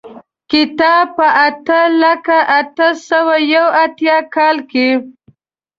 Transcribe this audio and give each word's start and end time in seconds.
کتاب 0.51 1.05
په 1.17 1.27
اته 1.47 1.79
لکه 2.01 2.37
اته 2.59 2.87
سوه 3.07 3.35
یو 3.55 3.67
اتیا 3.83 4.17
کال 4.35 4.57
کې. 4.71 4.87